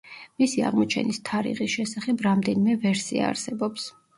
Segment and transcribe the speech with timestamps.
[0.43, 3.91] მისი აღმოჩენის თარიღის შესახებ რამდენიმე ვერსია არსებობს.